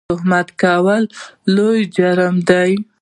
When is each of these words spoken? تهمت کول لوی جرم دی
تهمت 0.09 0.47
کول 0.61 1.03
لوی 1.55 1.81
جرم 1.95 2.35
دی 2.47 2.73